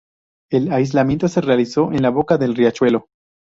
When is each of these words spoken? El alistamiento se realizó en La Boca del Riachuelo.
El 0.49 0.73
alistamiento 0.73 1.27
se 1.27 1.41
realizó 1.41 1.91
en 1.91 2.01
La 2.01 2.09
Boca 2.09 2.39
del 2.39 2.55
Riachuelo. 2.55 3.09